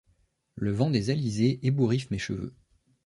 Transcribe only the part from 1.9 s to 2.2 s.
mes